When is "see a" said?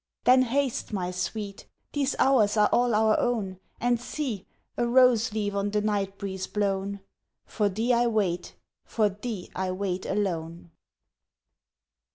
4.01-4.87